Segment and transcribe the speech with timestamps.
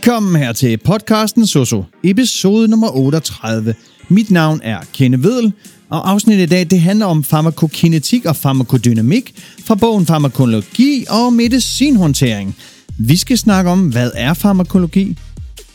[0.00, 3.74] Velkommen her til podcasten Soso, episode nummer 38.
[4.08, 5.52] Mit navn er Kenne Vedel,
[5.90, 12.56] og afsnittet i dag det handler om farmakokinetik og farmakodynamik fra bogen Farmakologi og medicinhåndtering.
[12.98, 15.18] Vi skal snakke om, hvad er farmakologi?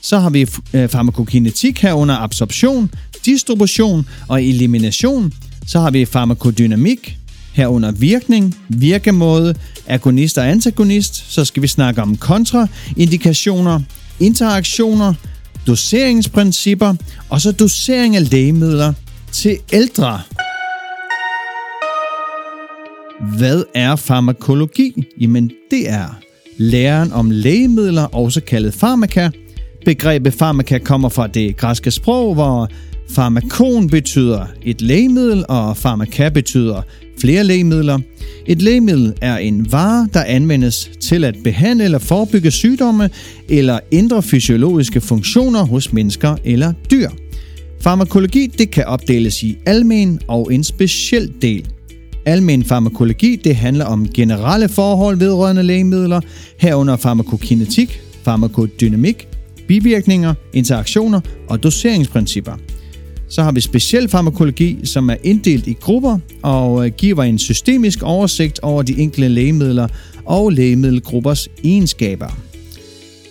[0.02, 2.92] Så har vi øh, farmakokinetik herunder absorption,
[3.26, 5.34] distribution og elimination.
[5.68, 7.18] Så har vi farmakodynamik,
[7.54, 9.56] herunder virkning, virkemåde,
[9.88, 11.34] agonist og antagonist.
[11.34, 13.82] Så skal vi snakke om kontraindikationer,
[14.20, 15.14] interaktioner,
[15.68, 16.94] doseringsprincipper
[17.30, 18.94] og så dosering af lægemidler
[19.32, 20.22] til ældre.
[23.38, 24.94] Hvad er farmakologi?
[25.22, 26.20] Jamen det er
[26.58, 29.30] læren om lægemidler, også kaldet farmaka.
[29.86, 32.70] Begrebet farmaka kommer fra det græske sprog, hvor
[33.10, 36.82] farmakon betyder et lægemiddel, og farmaka betyder
[37.22, 38.00] flere lægemidler.
[38.48, 43.10] Et lægemiddel er en vare, der anvendes til at behandle eller forebygge sygdomme
[43.50, 47.10] eller ændre fysiologiske funktioner hos mennesker eller dyr.
[47.82, 51.68] Farmakologi det kan opdeles i almen og en speciel del.
[52.26, 56.22] Almen farmakologi det handler om generelle forhold vedrørende lægemidler,
[56.60, 59.28] herunder farmakokinetik, farmakodynamik,
[59.68, 62.54] bivirkninger, interaktioner og doseringsprincipper.
[63.36, 68.04] Så har vi speciel farmakologi, som er inddelt i grupper og øh, giver en systemisk
[68.04, 69.88] oversigt over de enkelte lægemidler
[70.26, 72.38] og lægemiddelgruppers egenskaber.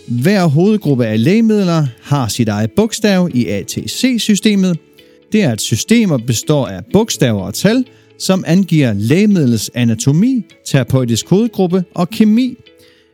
[0.09, 4.79] Hver hovedgruppe af lægemidler har sit eget bogstav i ATC-systemet.
[5.33, 7.85] Det er et system, der består af bogstaver og tal,
[8.19, 12.57] som angiver lægemidlets anatomi, terapeutisk kodegruppe og kemi.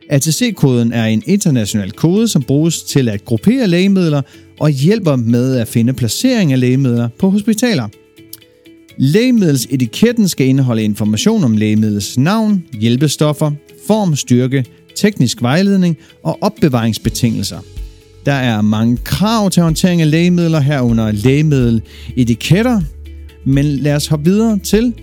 [0.09, 4.21] ATC-koden er en international kode, som bruges til at gruppere lægemidler
[4.61, 7.87] og hjælper med at finde placering af lægemidler på hospitaler.
[8.97, 13.51] Lægemiddelsetiketten skal indeholde information om lægemidlets navn, hjælpestoffer,
[13.87, 14.65] form, styrke,
[14.95, 17.59] teknisk vejledning og opbevaringsbetingelser.
[18.25, 22.81] Der er mange krav til håndtering af lægemidler herunder lægemiddeletiketter,
[23.45, 24.93] men lad os hoppe videre til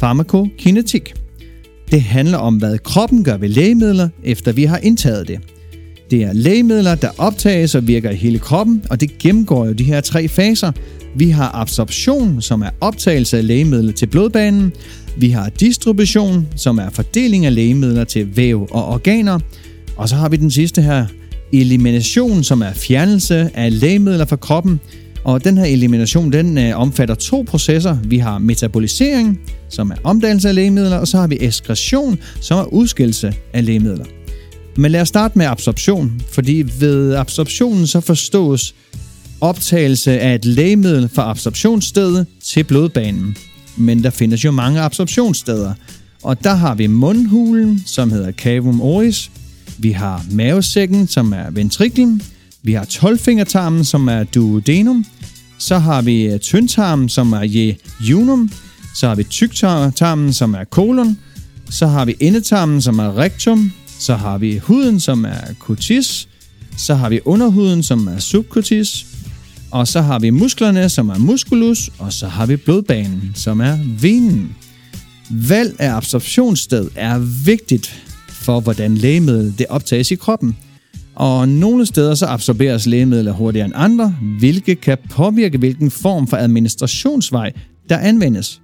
[0.00, 1.14] farmakokinetik.
[1.90, 5.40] Det handler om, hvad kroppen gør ved lægemidler, efter vi har indtaget det.
[6.12, 9.84] Det er lægemidler, der optages og virker i hele kroppen, og det gennemgår jo de
[9.84, 10.72] her tre faser.
[11.16, 14.72] Vi har absorption, som er optagelse af lægemidler til blodbanen.
[15.16, 19.38] Vi har distribution, som er fordeling af lægemidler til væv og organer.
[19.96, 21.06] Og så har vi den sidste her,
[21.52, 24.80] elimination, som er fjernelse af lægemidler fra kroppen.
[25.24, 27.96] Og den her elimination, den øh, omfatter to processer.
[28.04, 32.64] Vi har metabolisering, som er omdannelse af lægemidler, og så har vi ekskretion, som er
[32.64, 34.04] udskillelse af lægemidler.
[34.76, 38.74] Men lad os starte med absorption, fordi ved absorptionen så forstås
[39.40, 43.36] optagelse af et lægemiddel fra absorptionsstedet til blodbanen.
[43.76, 45.74] Men der findes jo mange absorptionssteder,
[46.22, 49.30] og der har vi mundhulen, som hedder cavum oris,
[49.78, 52.22] vi har mavesækken, som er ventriklen,
[52.62, 55.04] vi har tolvfingertarmen, som er duodenum,
[55.58, 58.50] så har vi øh, tyndtarmen, som er jejunum,
[58.94, 61.18] så har vi tyktarmen, som er kolon,
[61.70, 66.28] så har vi endetarmen, som er rectum, så har vi huden, som er cutis,
[66.76, 69.06] så har vi underhuden, som er subcutis,
[69.70, 73.78] og så har vi musklerne, som er musculus, og så har vi blodbanen, som er
[74.00, 74.56] venen.
[75.30, 80.56] Valg af absorptionssted er vigtigt for, hvordan lægemiddel det optages i kroppen.
[81.14, 86.36] Og nogle steder så absorberes lægemidler hurtigere end andre, hvilket kan påvirke, hvilken form for
[86.36, 87.52] administrationsvej,
[87.88, 88.60] der anvendes.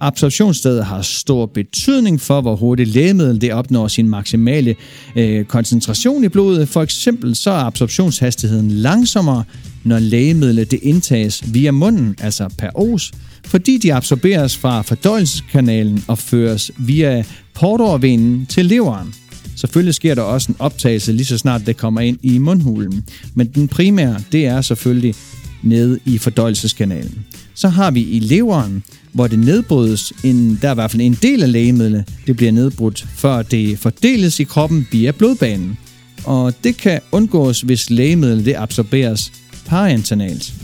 [0.00, 4.74] Absorptionsstedet har stor betydning for, hvor hurtigt lægemiddel det opnår sin maksimale
[5.16, 6.68] øh, koncentration i blodet.
[6.68, 9.44] For eksempel så er absorptionshastigheden langsommere,
[9.84, 13.12] når lægemidlet det indtages via munden, altså per os,
[13.44, 17.24] fordi de absorberes fra fordøjelseskanalen og føres via
[17.54, 19.14] portovervenen til leveren.
[19.56, 23.04] Selvfølgelig sker der også en optagelse lige så snart det kommer ind i mundhulen,
[23.34, 25.14] men den primære det er selvfølgelig
[25.62, 27.26] nede i fordøjelseskanalen.
[27.54, 31.18] Så har vi i leveren, hvor det nedbrydes, en, der er i hvert fald en
[31.22, 35.78] del af lægemidlet, det bliver nedbrudt, før det fordeles i kroppen via blodbanen.
[36.24, 39.32] Og det kan undgås, hvis lægemidlet det absorberes
[39.66, 40.54] parentanalt.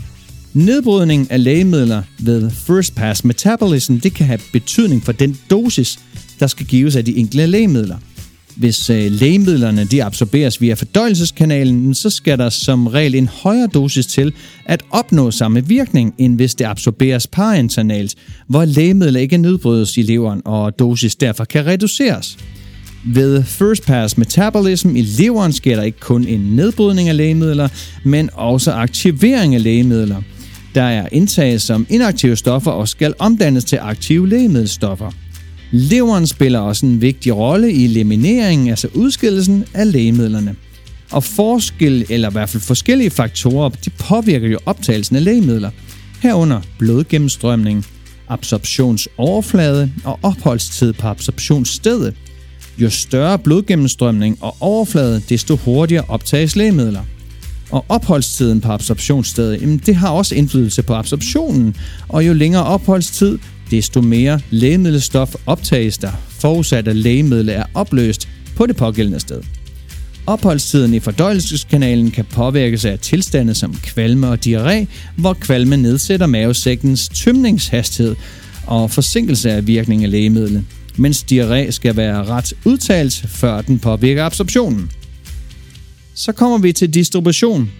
[0.53, 5.99] Nedbrydning af lægemidler ved first pass metabolism, det kan have betydning for den dosis,
[6.39, 7.97] der skal gives af de enkelte lægemidler.
[8.61, 14.05] Hvis øh, lægemidlerne de absorberes via fordøjelseskanalen, så skal der som regel en højere dosis
[14.05, 14.33] til
[14.65, 18.15] at opnå samme virkning, end hvis det absorberes parenternalt,
[18.47, 22.37] hvor lægemidler ikke nedbrydes i leveren, og dosis derfor kan reduceres.
[23.05, 27.67] Ved first pass metabolism i leveren sker der ikke kun en nedbrydning af lægemidler,
[28.03, 30.21] men også aktivering af lægemidler.
[30.75, 35.11] Der er indtaget som inaktive stoffer og skal omdannes til aktive lægemiddelstoffer.
[35.71, 40.55] Leveren spiller også en vigtig rolle i elimineringen, altså udskillelsen af lægemidlerne.
[41.11, 45.69] Og forskel, eller i hvert fald forskellige faktorer, de påvirker jo optagelsen af lægemidler.
[46.21, 47.85] Herunder blodgennemstrømning,
[48.29, 52.13] absorptionsoverflade og opholdstid på absorptionsstedet.
[52.77, 57.01] Jo større blodgennemstrømning og overflade, desto hurtigere optages lægemidler.
[57.71, 61.75] Og opholdstiden på absorptionsstedet, jamen det har også indflydelse på absorptionen,
[62.09, 63.37] og jo længere opholdstid,
[63.71, 69.41] desto mere lægemiddelstof optages der, forudsat at lægemidlet er opløst på det pågældende sted.
[70.27, 74.85] Opholdstiden i fordøjelseskanalen kan påvirkes af tilstande som kvalme og diarré,
[75.15, 78.15] hvor kvalme nedsætter mavesækkens tømningshastighed
[78.67, 80.63] og forsinkelse af virkningen af lægemidlet,
[80.95, 84.91] mens diarré skal være ret udtalt, før den påvirker absorptionen.
[86.13, 87.71] Så kommer vi til distribution.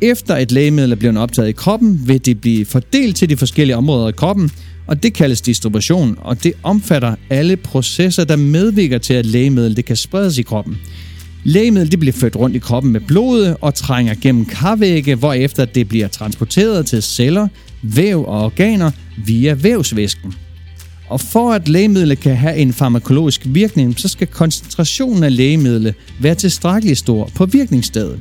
[0.00, 3.76] Efter et lægemiddel er blevet optaget i kroppen, vil det blive fordelt til de forskellige
[3.76, 4.50] områder i kroppen,
[4.86, 9.84] og det kaldes distribution, og det omfatter alle processer, der medvirker til, at lægemiddel det
[9.84, 10.78] kan spredes i kroppen.
[11.44, 15.88] Lægemiddel det bliver ført rundt i kroppen med blodet og trænger gennem karvægge, hvorefter det
[15.88, 17.48] bliver transporteret til celler,
[17.82, 18.90] væv og organer
[19.26, 20.34] via vævsvæsken.
[21.08, 26.34] Og for at lægemidlet kan have en farmakologisk virkning, så skal koncentrationen af lægemidlet være
[26.34, 28.20] tilstrækkeligt stor på virkningsstedet.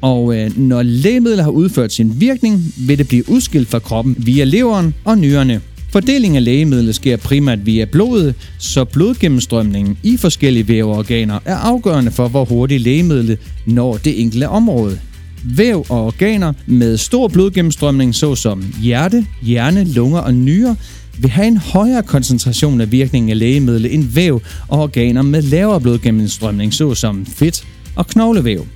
[0.00, 4.44] Og øh, når lægemidlet har udført sin virkning, vil det blive udskilt fra kroppen via
[4.44, 5.60] leveren og nyrerne.
[5.92, 12.28] Fordeling af lægemidlet sker primært via blodet, så blodgennemstrømningen i forskellige væveorganer er afgørende for,
[12.28, 14.98] hvor hurtigt lægemidlet når det enkelte område.
[15.44, 20.74] Væv og organer med stor blodgennemstrømning, såsom hjerte, hjerne, lunger og nyrer,
[21.18, 25.80] vil have en højere koncentration af virkningen af lægemidlet end væv og organer med lavere
[25.80, 27.64] blodgennemstrømning, såsom fedt
[27.96, 28.66] og knoglevæv.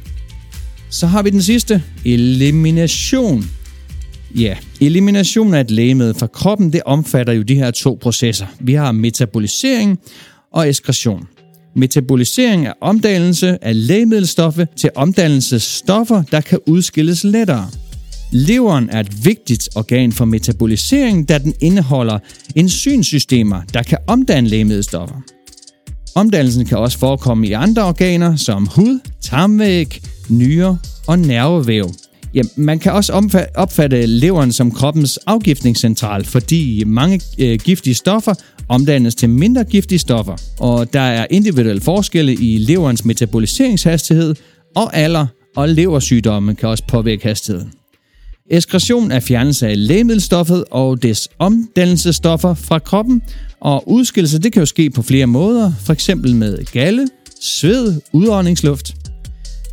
[0.90, 3.44] Så har vi den sidste, elimination.
[4.34, 8.46] Ja, elimination af et lægemiddel fra kroppen, det omfatter jo de her to processer.
[8.60, 9.98] Vi har metabolisering
[10.52, 11.26] og ekskretion.
[11.76, 17.69] Metabolisering er omdannelse af lægemiddelstoffe til omdannelsesstoffer, der kan udskilles lettere.
[18.32, 22.19] Leveren er et vigtigt organ for metabolisering, da den indeholder
[22.56, 25.16] enzymsystemer, der kan omdanne lægemiddelstoffer.
[26.14, 31.90] Omdannelsen kan også forekomme i andre organer som hud, tarmvæg, nyre og nervevæv.
[32.34, 33.12] Ja, man kan også
[33.54, 38.34] opfatte leveren som kroppens afgiftningscentral, fordi mange øh, giftige stoffer
[38.69, 44.34] omdannes til mindre giftige stoffer, og der er individuelle forskelle i leverens metaboliseringshastighed,
[44.76, 45.26] og alder
[45.56, 47.72] og leversygdomme kan også påvirke hastigheden.
[48.50, 53.22] Ekskretion er fjernelse af lægemiddelstoffet og dets omdannelsesstoffer fra kroppen,
[53.60, 56.10] og udskillelse det kan jo ske på flere måder, f.eks.
[56.16, 57.08] med galle,
[57.40, 59.03] sved, udåndingsluft.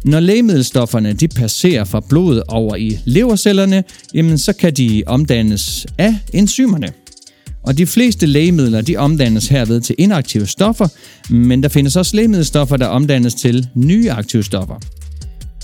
[0.06, 3.84] Når lægemiddelstofferne de passerer fra blodet over i levercellerne,
[4.14, 6.88] jamen så kan de omdannes af enzymerne.
[7.64, 10.88] Og de fleste lægemidler de omdannes herved til inaktive stoffer,
[11.30, 14.76] men der findes også lægemiddelstoffer, der omdannes til nye aktive stoffer.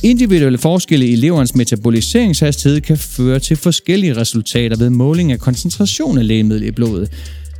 [0.03, 6.27] Individuelle forskelle i leverens metaboliseringshastighed kan føre til forskellige resultater ved måling af koncentration af
[6.27, 7.11] lægemiddel i blodet.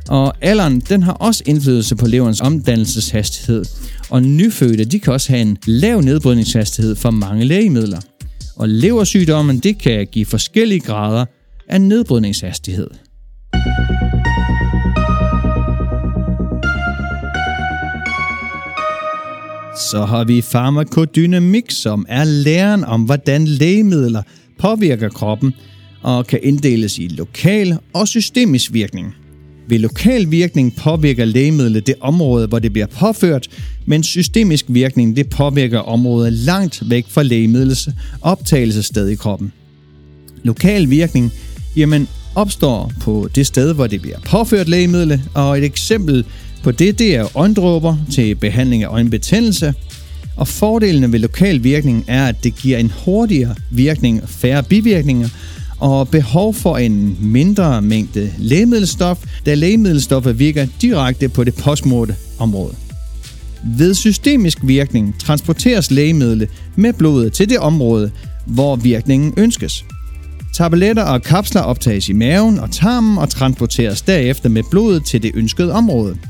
[0.08, 3.64] Og alderen den har også indflydelse på leverens omdannelseshastighed.
[4.10, 8.00] Og nyfødte de kan også have en lav nedbrydningshastighed for mange lægemidler.
[8.56, 11.24] Og leversygdommen det kan give forskellige grader
[11.68, 12.90] af nedbrydningshastighed.
[19.90, 24.22] Så har vi farmakodynamik, som er læren om, hvordan lægemidler
[24.58, 25.54] påvirker kroppen
[26.02, 29.14] og kan inddeles i lokal og systemisk virkning.
[29.68, 33.48] Ved lokal virkning påvirker lægemidlet det område, hvor det bliver påført,
[33.86, 37.88] men systemisk virkning det påvirker området langt væk fra lægemidlets
[38.22, 39.52] optagelsessted i kroppen.
[40.42, 41.32] Lokal virkning
[41.76, 46.24] jamen, opstår på det sted, hvor det bliver påført lægemidlet, og et eksempel
[46.62, 49.74] på det, det er øjendråber til behandling af øjenbetændelse.
[50.36, 55.28] Og fordelene ved lokal virkning er, at det giver en hurtigere virkning og færre bivirkninger,
[55.80, 62.74] og behov for en mindre mængde lægemiddelstof, da lægemiddelstoffer virker direkte på det postmorte område.
[63.64, 68.10] Ved systemisk virkning transporteres lægemidlet med blodet til det område,
[68.46, 69.84] hvor virkningen ønskes.
[70.54, 75.30] Tabletter og kapsler optages i maven og tarmen og transporteres derefter med blodet til det
[75.34, 76.16] ønskede område–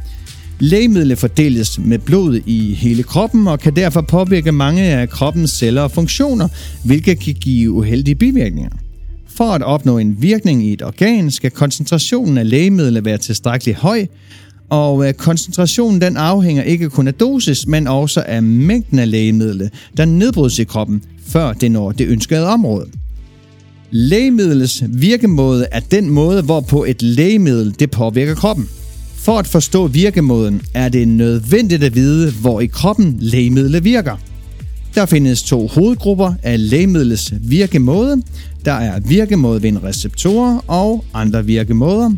[0.60, 5.82] Lægemidlet fordeles med blod i hele kroppen og kan derfor påvirke mange af kroppens celler
[5.82, 6.48] og funktioner,
[6.84, 8.70] hvilket kan give uheldige bivirkninger.
[9.38, 14.06] For at opnå en virkning i et organ, skal koncentrationen af lægemidlet være tilstrækkeligt høj,
[14.68, 19.70] og øh, koncentrationen den afhænger ikke kun af dosis, men også af mængden af lægemidlet,
[19.96, 22.86] der nedbrydes i kroppen, før det når det ønskede område.
[23.90, 28.68] Lægemidlets virkemåde er den måde, hvorpå et lægemiddel det påvirker kroppen.
[29.16, 34.16] For at forstå virkemåden er det nødvendigt at vide, hvor i kroppen lægemidlet virker.
[34.94, 38.22] Der findes to hovedgrupper af lægemidlets virkemåde.
[38.64, 42.10] Der er virkemåde ved en receptor og andre virkemåder.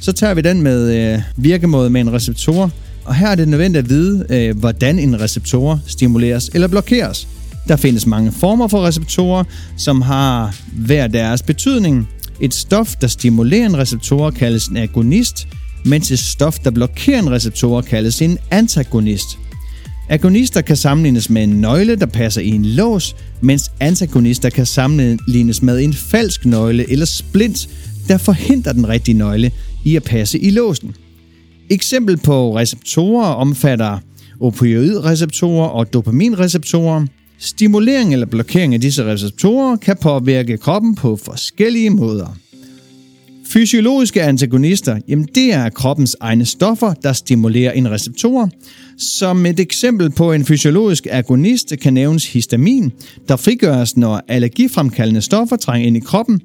[0.00, 2.70] Så tager vi den med øh, virkemåde med en receptor,
[3.04, 7.28] og her er det nødvendigt at vide, øh, hvordan en receptor stimuleres eller blokeres.
[7.68, 9.44] Der findes mange former for receptorer,
[9.76, 12.08] som har hver deres betydning.
[12.40, 15.48] Et stof, der stimulerer en receptor, kaldes en agonist,
[15.84, 19.38] mens et stof, der blokerer en receptor, kaldes en antagonist.
[20.10, 25.62] Agonister kan sammenlignes med en nøgle, der passer i en lås, mens antagonister kan sammenlignes
[25.62, 27.68] med en falsk nøgle eller splint,
[28.08, 29.50] der forhindrer den rigtige nøgle
[29.84, 30.94] i at passe i låsen.
[31.70, 33.98] Eksempel på receptorer omfatter
[34.40, 37.06] opioidreceptorer og dopaminreceptorer.
[37.38, 42.36] Stimulering eller blokering af disse receptorer kan påvirke kroppen på forskellige måder.
[43.52, 48.50] Fysiologiske antagonister, jamen det er kroppens egne stoffer, der stimulerer en receptor.
[48.98, 52.92] Som et eksempel på en fysiologisk agonist kan nævnes histamin,
[53.28, 56.40] der frigøres, når allergifremkaldende stoffer trænger ind i kroppen.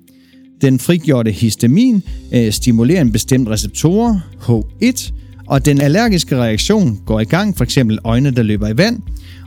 [0.61, 5.11] Den frigjorte histamin øh, stimulerer en bestemt receptor, H1,
[5.47, 7.77] og den allergiske reaktion går i gang, f.eks.
[8.03, 8.99] øjne, der løber i vand.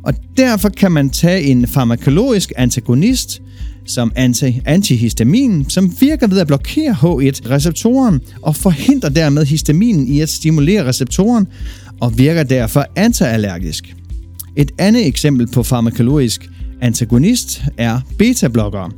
[0.02, 3.42] Og derfor kan man tage en farmakologisk antagonist,
[3.88, 10.28] som anti antihistamin, som virker ved at blokere H1-receptoren og forhindrer dermed histaminen i at
[10.28, 11.46] stimulere receptoren
[12.00, 13.94] og virker derfor antiallergisk.
[14.56, 16.48] Et andet eksempel på farmakologisk
[16.80, 18.90] antagonist er beta-blokkere,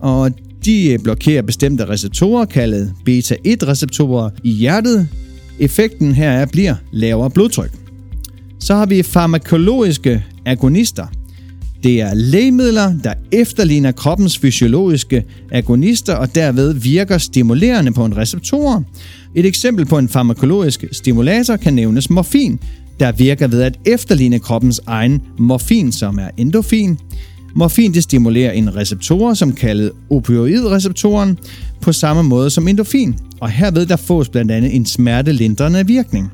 [0.00, 0.30] og
[0.64, 5.08] de blokerer bestemte receptorer, kaldet beta-1-receptorer i hjertet.
[5.58, 7.72] Effekten her bliver lavere blodtryk.
[8.60, 11.06] Så har vi farmakologiske agonister–
[11.82, 18.84] det er lægemidler, der efterligner kroppens fysiologiske agonister og derved virker stimulerende på en receptor.
[19.34, 22.60] Et eksempel på en farmakologisk stimulator kan nævnes morfin,
[23.00, 26.98] der virker ved at efterligne kroppens egen morfin, som er endofin.
[27.54, 31.38] Morfin det stimulerer en receptor, som kaldet opioidreceptoren,
[31.80, 36.30] på samme måde som endofin, og herved der fås blandt andet en smertelindrende virkning.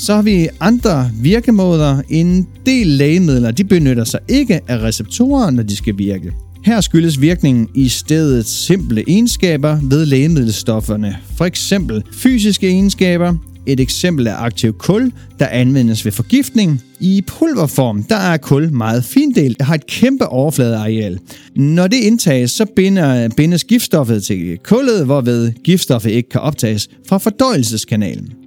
[0.00, 2.02] Så har vi andre virkemåder.
[2.08, 6.32] En del lægemidler de benytter sig ikke af receptorer, når de skal virke.
[6.64, 11.16] Her skyldes virkningen i stedet simple egenskaber ved lægemiddelstofferne.
[11.36, 13.34] For eksempel fysiske egenskaber.
[13.66, 16.82] Et eksempel er aktiv kul, der anvendes ved forgiftning.
[17.00, 21.18] I pulverform, der er kul meget findelt, og har et kæmpe overfladeareal.
[21.56, 27.18] Når det indtages, så binder, bindes giftstoffet til kullet, hvorved giftstoffet ikke kan optages fra
[27.18, 28.37] fordøjelseskanalen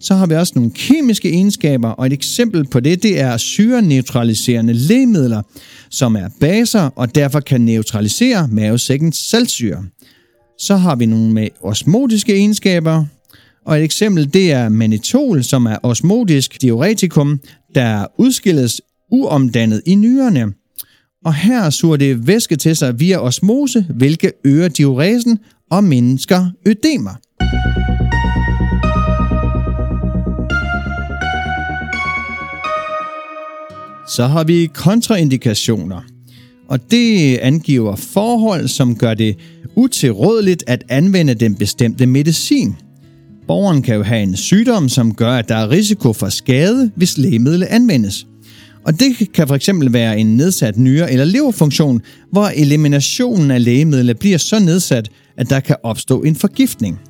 [0.00, 4.72] så har vi også nogle kemiske egenskaber, og et eksempel på det, det er syreneutraliserende
[4.72, 5.42] lægemidler,
[5.90, 9.84] som er baser og derfor kan neutralisere mavesækkens saltsyre.
[10.58, 13.04] Så har vi nogle med osmotiske egenskaber,
[13.66, 17.40] og et eksempel det er manitol, som er osmotisk diuretikum,
[17.74, 18.80] der udskilles
[19.12, 20.52] uomdannet i nyrerne.
[21.24, 25.38] Og her suger det væske til sig via osmose, hvilket øger diuresen
[25.70, 27.14] og mindsker ødemer.
[34.08, 36.00] Så har vi kontraindikationer.
[36.68, 39.36] Og det angiver forhold, som gør det
[39.76, 42.76] utilrådeligt at anvende den bestemte medicin.
[43.46, 47.18] Borgeren kan jo have en sygdom, som gør, at der er risiko for skade, hvis
[47.18, 48.26] lægemidlet anvendes.
[48.84, 54.38] Og det kan fx være en nedsat nyre- eller leverfunktion, hvor eliminationen af lægemidlet bliver
[54.38, 57.00] så nedsat, at der kan opstå en forgiftning.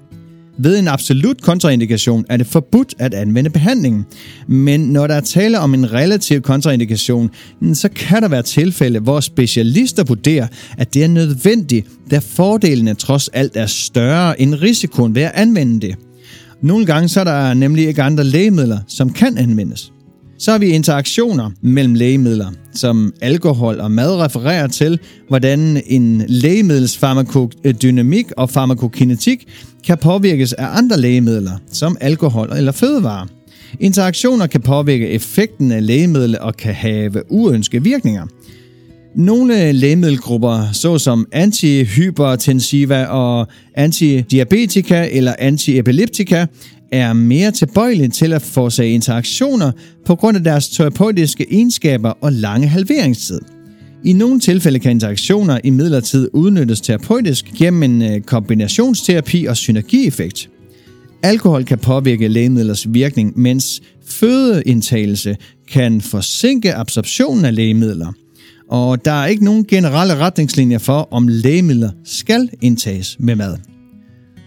[0.58, 4.06] Ved en absolut kontraindikation er det forbudt at anvende behandlingen.
[4.48, 7.30] Men når der er tale om en relativ kontraindikation,
[7.74, 10.46] så kan der være tilfælde, hvor specialister vurderer,
[10.78, 15.86] at det er nødvendigt, da fordelene trods alt er større end risikoen ved at anvende
[15.86, 15.96] det.
[16.62, 19.92] Nogle gange så er der nemlig ikke andre lægemidler, som kan anvendes.
[20.38, 26.98] Så har vi interaktioner mellem lægemidler, som alkohol og mad refererer til, hvordan en lægemiddels
[26.98, 29.48] farmakodynamik og farmakokinetik
[29.84, 33.26] kan påvirkes af andre lægemidler, som alkohol eller fødevarer.
[33.80, 38.26] Interaktioner kan påvirke effekten af lægemidler og kan have uønskede virkninger.
[39.16, 46.46] Nogle lægemiddelgrupper, såsom antihypertensiva og antidiabetika eller antiepileptika,
[46.92, 49.72] er mere tilbøjelige til at forårsage interaktioner
[50.06, 53.40] på grund af deres terapeutiske egenskaber og lange halveringstid.
[54.04, 60.50] I nogle tilfælde kan interaktioner i midlertid udnyttes terapeutisk gennem en øh, kombinationsterapi og synergieffekt.
[61.22, 65.36] Alkohol kan påvirke lægemidlers virkning, mens fødeindtagelse
[65.72, 68.12] kan forsinke absorptionen af lægemidler.
[68.70, 73.56] Og der er ikke nogen generelle retningslinjer for, om lægemidler skal indtages med mad.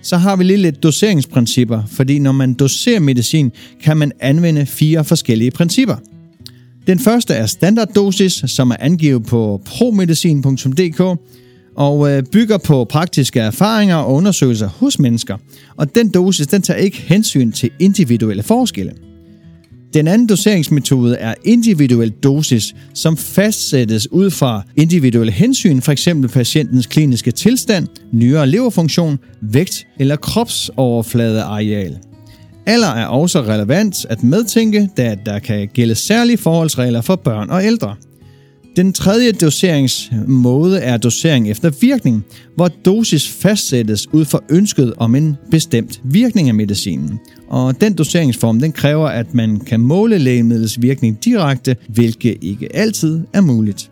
[0.02, 3.52] Så har vi lige lidt doseringsprincipper, fordi når man doserer medicin,
[3.84, 5.96] kan man anvende fire forskellige principper.
[6.88, 11.20] Den første er standarddosis, som er angivet på promedicin.dk
[11.76, 15.38] og øh, bygger på praktiske erfaringer og undersøgelser hos mennesker.
[15.76, 18.94] Og den dosis, den tager ikke hensyn til individuelle forskelle.
[19.94, 26.08] Den anden doseringsmetode er individuel dosis, som fastsættes ud fra individuelle hensyn, f.eks.
[26.34, 31.98] patientens kliniske tilstand, nyere leverfunktion, vægt eller kropsoverfladeareal.
[32.66, 37.66] Alder er også relevant at medtænke, da der kan gælde særlige forholdsregler for børn og
[37.66, 37.96] ældre.
[38.76, 45.38] Den tredje doseringsmåde er dosering efter virkning, hvor dosis fastsættes ud fra ønsket om en
[45.52, 47.20] bestemt virkning af medicinen.
[47.48, 53.20] Og den doseringsform den kræver, at man kan måle lægemidlets virkning direkte, hvilket ikke altid
[53.34, 53.92] er muligt.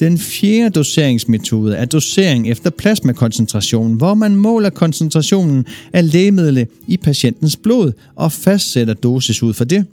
[0.00, 7.56] Den fjerde doseringsmetode er dosering efter plasmakoncentration, hvor man måler koncentrationen af lægemidlet i patientens
[7.56, 9.84] blod og fastsætter dosis ud fra det.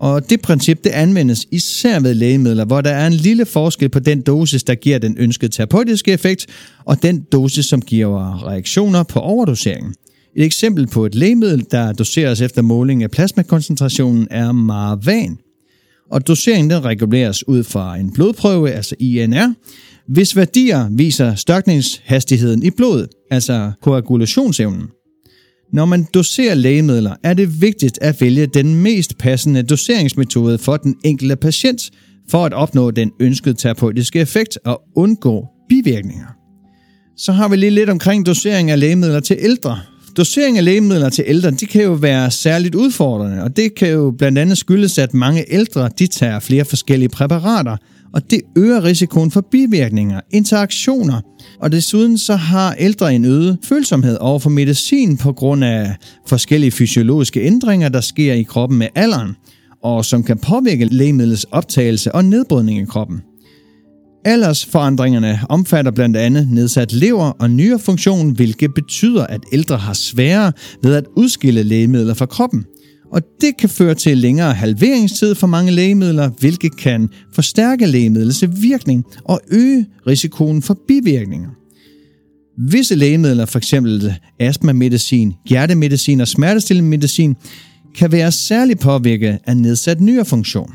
[0.00, 3.98] Og det princip det anvendes især ved lægemidler, hvor der er en lille forskel på
[3.98, 6.46] den dosis, der giver den ønskede terapeutiske effekt,
[6.84, 9.94] og den dosis, som giver reaktioner på overdoseringen.
[10.36, 15.38] Et eksempel på et lægemiddel, der doseres efter måling af plasmakoncentrationen, er Marvan.
[16.10, 19.54] Og doseringen den reguleres ud fra en blodprøve, altså INR,
[20.08, 24.88] hvis værdier viser størkningshastigheden i blodet, altså koagulationsevnen.
[25.74, 30.94] Når man doserer lægemidler, er det vigtigt at vælge den mest passende doseringsmetode for den
[31.04, 31.90] enkelte patient,
[32.30, 36.26] for at opnå den ønskede terapeutiske effekt og undgå bivirkninger.
[37.16, 39.80] Så har vi lige lidt omkring dosering af lægemidler til ældre.
[40.16, 44.14] Dosering af lægemidler til ældre, det kan jo være særligt udfordrende, og det kan jo
[44.18, 47.76] blandt andet skyldes, at mange ældre de tager flere forskellige præparater,
[48.14, 51.20] og det øger risikoen for bivirkninger, interaktioner,
[51.60, 55.96] og desuden så har ældre en øget følsomhed over for medicin på grund af
[56.26, 59.36] forskellige fysiologiske ændringer, der sker i kroppen med alderen,
[59.82, 63.20] og som kan påvirke lægemidlets optagelse og nedbrydning i kroppen.
[64.24, 70.94] Aldersforandringerne omfatter blandt andet nedsat lever og nyrefunktion, hvilket betyder, at ældre har sværere ved
[70.94, 72.64] at udskille lægemidler fra kroppen.
[73.14, 79.04] Og det kan føre til længere halveringstid for mange lægemidler, hvilket kan forstærke lægemidlets virkning
[79.24, 81.48] og øge risikoen for bivirkninger.
[82.58, 83.74] Visse lægemidler, f.eks.
[84.40, 87.34] astmamedicin, hjertemedicin og smertestillende medicin,
[87.94, 90.74] kan være særligt påvirket af nedsat nyrefunktion.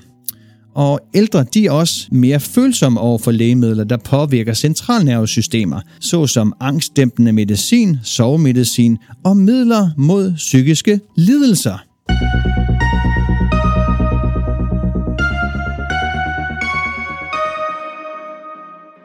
[0.75, 7.31] Og ældre de er også mere følsomme over for lægemidler, der påvirker centralnervesystemer, såsom angstdæmpende
[7.31, 11.88] medicin, sovemedicin og midler mod psykiske lidelser.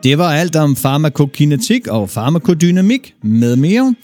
[0.04, 3.94] Det var alt om farmakokinetik og farmakodynamik med mere.